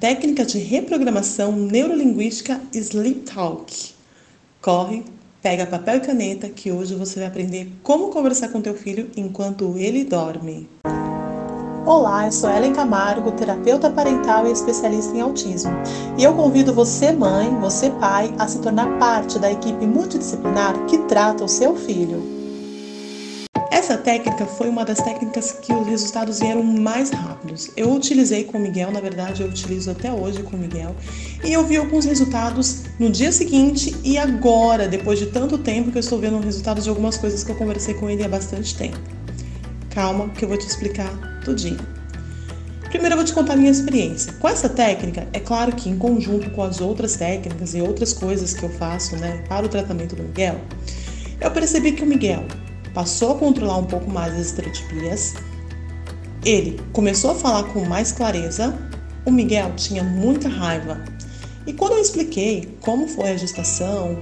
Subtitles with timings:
[0.00, 3.94] técnica de reprogramação neurolinguística Sleep Talk.
[4.62, 5.04] Corre,
[5.42, 9.76] pega papel e caneta que hoje você vai aprender como conversar com teu filho enquanto
[9.76, 10.68] ele dorme.
[11.84, 15.72] Olá, eu sou Ellen Camargo, terapeuta parental e especialista em autismo.
[16.16, 20.98] E eu convido você, mãe, você, pai, a se tornar parte da equipe multidisciplinar que
[21.08, 22.37] trata o seu filho.
[23.70, 27.70] Essa técnica foi uma das técnicas que os resultados vieram mais rápidos.
[27.76, 30.96] Eu utilizei com o Miguel, na verdade eu utilizo até hoje com o Miguel,
[31.44, 35.98] e eu vi alguns resultados no dia seguinte e agora, depois de tanto tempo que
[35.98, 38.98] eu estou vendo resultados de algumas coisas que eu conversei com ele há bastante tempo.
[39.90, 41.12] Calma, que eu vou te explicar
[41.44, 41.78] tudinho.
[42.88, 44.32] Primeiro eu vou te contar a minha experiência.
[44.34, 48.54] Com essa técnica, é claro que em conjunto com as outras técnicas e outras coisas
[48.54, 50.58] que eu faço né, para o tratamento do Miguel,
[51.38, 52.44] eu percebi que o Miguel
[52.88, 55.34] passou a controlar um pouco mais as estereotipias,
[56.44, 58.76] ele começou a falar com mais clareza,
[59.24, 61.02] o Miguel tinha muita raiva.
[61.66, 64.18] E quando eu expliquei como foi a gestação,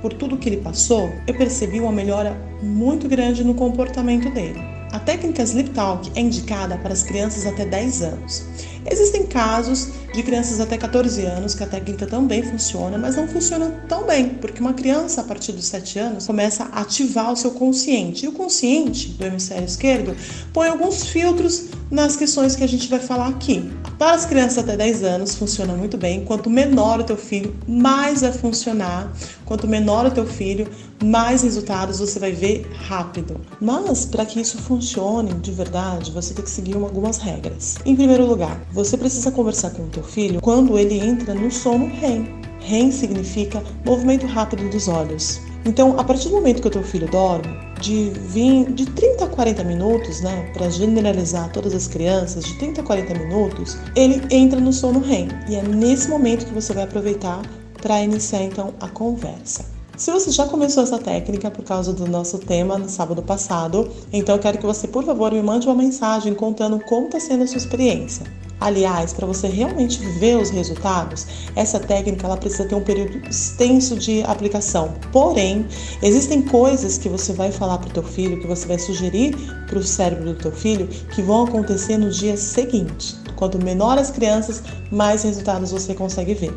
[0.00, 4.58] por tudo que ele passou, eu percebi uma melhora muito grande no comportamento dele.
[4.92, 8.46] A técnica Sleep Talk é indicada para as crianças até 10 anos.
[8.90, 13.70] Existem casos de crianças até 14 anos que a técnica também funciona, mas não funciona
[13.88, 17.50] tão bem, porque uma criança a partir dos 7 anos começa a ativar o seu
[17.50, 18.24] consciente.
[18.24, 20.16] E o consciente do hemisfério esquerdo
[20.52, 23.70] põe alguns filtros nas questões que a gente vai falar aqui.
[23.98, 26.24] Para as crianças até 10 anos funciona muito bem.
[26.24, 29.12] Quanto menor o teu filho, mais vai funcionar.
[29.44, 30.68] Quanto menor o teu filho,
[31.02, 33.40] mais resultados você vai ver rápido.
[33.60, 37.76] Mas para que isso funcione de verdade, você tem que seguir algumas regras.
[37.84, 41.86] Em primeiro lugar, você precisa conversar com o teu filho quando ele entra no sono
[41.86, 42.28] REM.
[42.60, 45.40] REM significa movimento rápido dos olhos.
[45.68, 49.28] Então, a partir do momento que o teu filho dorme, de, 20, de 30 a
[49.28, 54.58] 40 minutos, né, para generalizar todas as crianças, de 30 a 40 minutos, ele entra
[54.58, 55.28] no sono REM.
[55.46, 57.42] E é nesse momento que você vai aproveitar
[57.82, 59.66] para iniciar então a conversa.
[59.94, 64.36] Se você já começou essa técnica por causa do nosso tema no sábado passado, então
[64.36, 67.46] eu quero que você, por favor, me mande uma mensagem contando como está sendo a
[67.46, 68.24] sua experiência.
[68.60, 73.96] Aliás, para você realmente ver os resultados, essa técnica ela precisa ter um período extenso
[73.96, 74.94] de aplicação.
[75.12, 75.66] Porém,
[76.02, 79.36] existem coisas que você vai falar para o teu filho, que você vai sugerir
[79.68, 83.16] para o cérebro do teu filho, que vão acontecer no dia seguinte.
[83.36, 86.52] Quanto menor as crianças, mais resultados você consegue ver.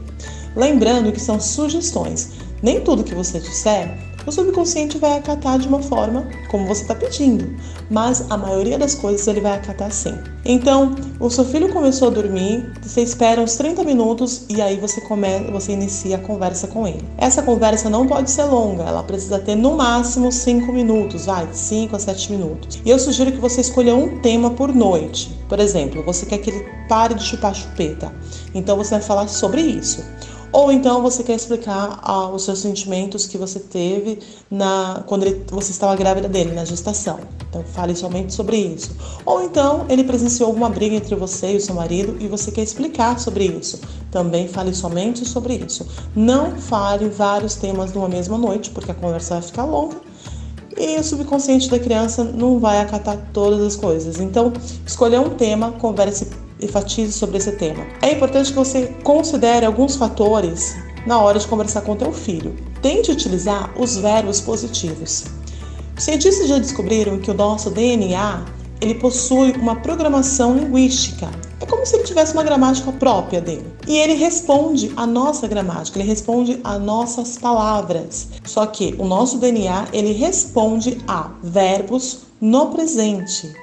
[0.56, 2.32] Lembrando que são sugestões.
[2.64, 6.96] Nem tudo que você disser o subconsciente vai acatar de uma forma como você está
[6.96, 7.56] pedindo,
[7.90, 10.18] mas a maioria das coisas ele vai acatar sim.
[10.46, 15.02] Então, o seu filho começou a dormir, você espera uns 30 minutos e aí você
[15.02, 17.04] começa, você inicia a conversa com ele.
[17.18, 21.96] Essa conversa não pode ser longa, ela precisa ter no máximo 5 minutos, vai, 5
[21.96, 22.80] a 7 minutos.
[22.86, 25.32] E eu sugiro que você escolha um tema por noite.
[25.48, 28.12] Por exemplo, você quer que ele pare de chupar chupeta.
[28.54, 30.04] Então você vai falar sobre isso.
[30.52, 34.20] Ou então você quer explicar ah, os seus sentimentos que você teve
[34.50, 37.20] na quando ele, você estava grávida dele, na gestação.
[37.50, 38.96] Então fale somente sobre isso.
[39.26, 42.64] Ou então ele presenciou alguma briga entre você e o seu marido e você quer
[42.64, 43.80] explicar sobre isso.
[44.12, 45.88] Também fale somente sobre isso.
[46.16, 49.98] Não fale vários temas numa mesma noite, porque a conversa vai ficar longa
[50.78, 54.20] e o subconsciente da criança não vai acatar todas as coisas.
[54.20, 54.52] Então,
[54.86, 56.28] escolher um tema, converse
[56.62, 57.86] enfatize sobre esse tema.
[58.02, 62.56] É importante que você considere alguns fatores na hora de conversar com teu filho.
[62.82, 65.26] Tente utilizar os verbos positivos.
[65.98, 68.46] Os cientistas já descobriram que o nosso DNA
[68.80, 71.30] ele possui uma programação linguística.
[71.60, 73.72] É como se ele tivesse uma gramática própria dele.
[73.88, 78.30] E ele responde à nossa gramática, ele responde a nossas palavras.
[78.44, 83.54] Só que o nosso DNA ele responde a verbos no presente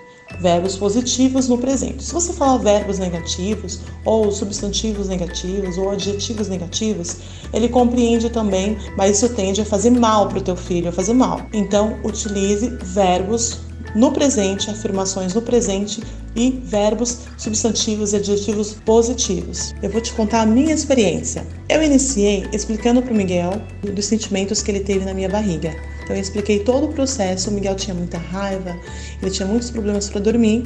[0.40, 2.02] verbos positivos no presente.
[2.04, 7.16] Se você falar verbos negativos, ou substantivos negativos, ou adjetivos negativos,
[7.52, 11.14] ele compreende também, mas isso tende a fazer mal para o teu filho, a fazer
[11.14, 11.42] mal.
[11.52, 13.67] Então, utilize verbos
[13.98, 16.00] no presente, afirmações no presente
[16.36, 19.74] e verbos, substantivos e adjetivos positivos.
[19.82, 21.44] Eu vou te contar a minha experiência.
[21.68, 25.74] Eu iniciei explicando para o Miguel dos sentimentos que ele teve na minha barriga.
[26.04, 27.50] Então eu expliquei todo o processo.
[27.50, 28.78] O Miguel tinha muita raiva,
[29.20, 30.62] ele tinha muitos problemas para dormir.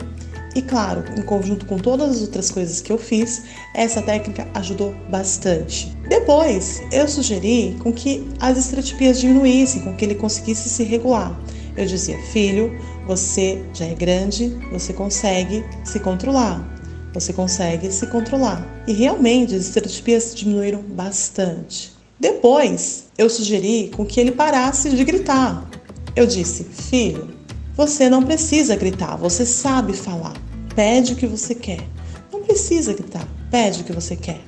[0.55, 3.45] E claro, em conjunto com todas as outras coisas que eu fiz,
[3.75, 5.91] essa técnica ajudou bastante.
[6.07, 11.35] Depois, eu sugeri com que as estereotipias diminuíssem, com que ele conseguisse se regular.
[11.75, 16.69] Eu dizia, filho, você já é grande, você consegue se controlar.
[17.13, 18.67] Você consegue se controlar.
[18.87, 21.93] E realmente as estereotipias diminuíram bastante.
[22.19, 25.69] Depois, eu sugeri com que ele parasse de gritar.
[26.15, 27.29] Eu disse: Filho,
[27.75, 30.35] você não precisa gritar, você sabe falar.
[30.75, 31.87] Pede o que você quer.
[32.33, 33.27] Não precisa gritar.
[33.51, 34.41] pede o que você quer.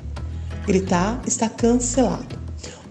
[0.66, 2.43] Gritar está cancelado.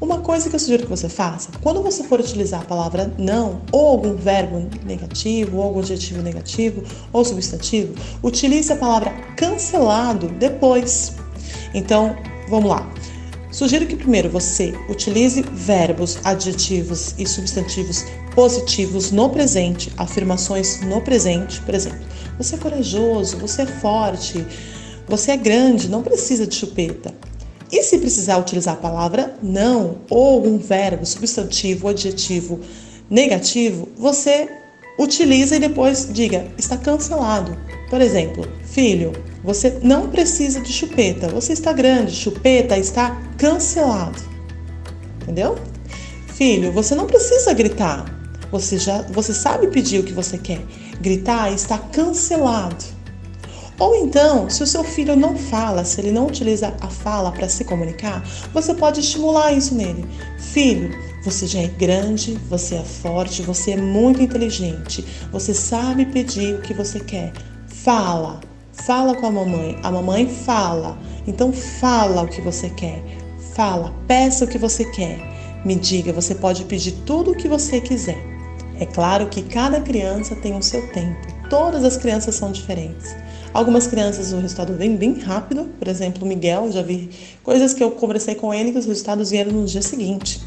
[0.03, 3.61] Uma coisa que eu sugiro que você faça, quando você for utilizar a palavra não,
[3.71, 6.83] ou algum verbo negativo, ou algum adjetivo negativo,
[7.13, 11.13] ou substantivo, utilize a palavra cancelado depois.
[11.73, 12.17] Então,
[12.49, 12.85] vamos lá.
[13.49, 18.03] Sugiro que primeiro você utilize verbos, adjetivos e substantivos
[18.35, 22.05] positivos no presente, afirmações no presente, por exemplo.
[22.37, 24.45] Você é corajoso, você é forte,
[25.07, 27.22] você é grande, não precisa de chupeta.
[27.73, 32.59] E se precisar utilizar a palavra não ou algum verbo, substantivo, adjetivo
[33.09, 34.47] negativo, você
[34.99, 37.57] utiliza e depois diga está cancelado.
[37.89, 39.11] Por exemplo, filho,
[39.43, 44.21] você não precisa de chupeta, você está grande, chupeta está cancelado.
[45.23, 45.57] Entendeu?
[46.27, 48.05] Filho, você não precisa gritar.
[48.51, 50.61] Você já você sabe pedir o que você quer.
[51.01, 52.85] Gritar está cancelado.
[53.83, 57.49] Ou então, se o seu filho não fala, se ele não utiliza a fala para
[57.49, 60.05] se comunicar, você pode estimular isso nele.
[60.37, 60.89] Filho,
[61.21, 66.61] você já é grande, você é forte, você é muito inteligente, você sabe pedir o
[66.61, 67.33] que você quer.
[67.67, 68.39] Fala,
[68.71, 69.77] fala com a mamãe.
[69.83, 70.97] A mamãe fala,
[71.27, 73.03] então fala o que você quer.
[73.53, 75.19] Fala, peça o que você quer.
[75.65, 78.23] Me diga, você pode pedir tudo o que você quiser.
[78.79, 81.27] É claro que cada criança tem o seu tempo.
[81.49, 83.22] Todas as crianças são diferentes.
[83.53, 87.09] Algumas crianças o resultado vem bem rápido, por exemplo, o Miguel, já vi
[87.43, 90.41] coisas que eu conversei com ele que os resultados vieram no dia seguinte.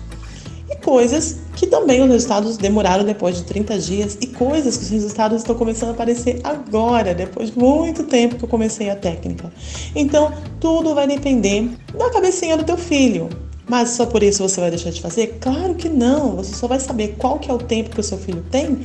[0.69, 4.91] E coisas que também os resultados demoraram depois de 30 dias e coisas que os
[4.91, 9.53] resultados estão começando a aparecer agora, depois de muito tempo que eu comecei a técnica.
[9.95, 13.29] Então, tudo vai depender da cabecinha do teu filho.
[13.69, 15.39] Mas só por isso você vai deixar de fazer?
[15.41, 16.37] Claro que não.
[16.37, 18.79] Você só vai saber qual que é o tempo que o seu filho tem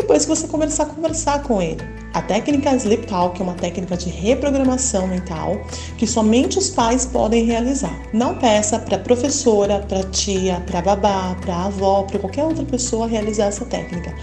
[0.00, 1.82] depois que você começar a conversar com ele.
[2.14, 5.60] A técnica Sleep Talk é uma técnica de reprogramação mental
[5.96, 7.94] que somente os pais podem realizar.
[8.12, 13.46] Não peça para professora, para tia, para babá, para avó, para qualquer outra pessoa realizar
[13.46, 14.14] essa técnica.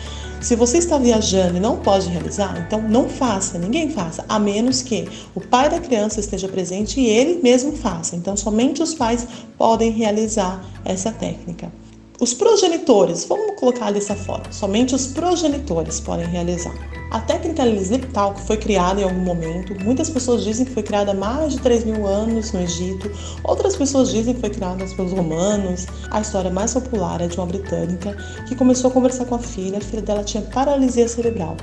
[0.42, 4.82] Se você está viajando e não pode realizar, então não faça, ninguém faça, a menos
[4.82, 8.16] que o pai da criança esteja presente e ele mesmo faça.
[8.16, 9.28] Então somente os pais
[9.58, 11.72] podem realizar essa técnica.
[12.20, 16.74] Os progenitores, vamos colocar dessa forma, somente os progenitores podem realizar.
[17.12, 19.76] A técnica Sleep Talk foi criada em algum momento.
[19.84, 23.12] Muitas pessoas dizem que foi criada há mais de 3 mil anos no Egito.
[23.44, 25.86] Outras pessoas dizem que foi criada pelos romanos.
[26.10, 28.16] A história mais popular é de uma britânica
[28.48, 29.78] que começou a conversar com a filha.
[29.78, 31.56] A filha dela tinha paralisia cerebral.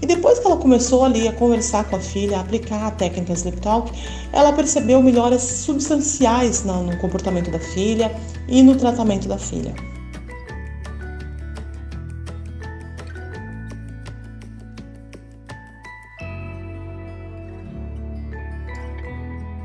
[0.00, 3.32] E depois que ela começou ali a conversar com a filha, a aplicar a técnica
[3.32, 3.90] Sleep Talk,
[4.32, 8.14] ela percebeu melhoras substanciais no comportamento da filha
[8.46, 9.74] e no tratamento da filha.